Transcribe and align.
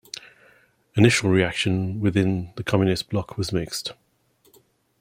Initial 0.95 1.29
reaction 1.29 1.99
within 1.99 2.53
the 2.55 2.63
Communist 2.63 3.07
Bloc 3.11 3.37
was 3.37 3.53
mixed. 3.53 3.91